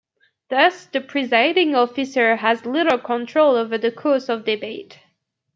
Thus, 0.49 0.87
the 0.87 0.99
presiding 0.99 1.75
officer 1.75 2.37
has 2.37 2.65
little 2.65 2.97
control 2.97 3.55
over 3.55 3.77
the 3.77 3.91
course 3.91 4.29
of 4.29 4.45
debate. 4.45 4.97